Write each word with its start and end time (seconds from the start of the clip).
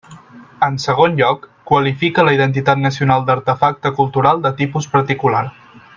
En 0.67 0.79
segon 0.85 1.17
lloc, 1.19 1.43
qualifica 1.73 2.25
la 2.29 2.33
identitat 2.37 2.81
nacional 2.87 3.27
d'artefacte 3.29 3.95
«cultural 4.01 4.45
de 4.47 4.57
tipus 4.63 4.93
particular». 4.99 5.45